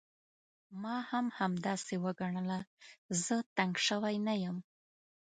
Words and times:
ما 0.81 0.97
هم 1.09 1.25
همداسې 1.39 1.95
وګڼه، 2.03 2.59
زه 3.23 3.35
تنګ 3.57 3.73
شوی 3.87 4.15
نه 4.27 4.33
یم. 4.43 4.57